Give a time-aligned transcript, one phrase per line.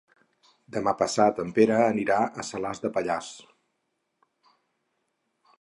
[0.77, 3.31] Demà passat en Pere anirà a Salàs de Pallars.